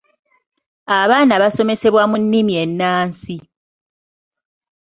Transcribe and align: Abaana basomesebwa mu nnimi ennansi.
Abaana 0.99 1.33
basomesebwa 1.41 2.03
mu 2.11 2.17
nnimi 2.23 2.53
ennansi. 2.63 3.37